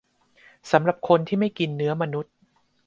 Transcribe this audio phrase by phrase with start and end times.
[0.71, 2.33] สำหรับคนที่ไม่กินเนื้อมนุษย์